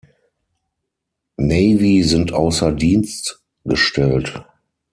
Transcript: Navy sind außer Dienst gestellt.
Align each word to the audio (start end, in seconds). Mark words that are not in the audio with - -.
Navy 1.37 2.01
sind 2.01 2.33
außer 2.33 2.71
Dienst 2.71 3.39
gestellt. 3.65 4.43